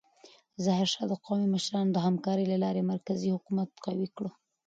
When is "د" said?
1.09-1.13, 1.93-1.97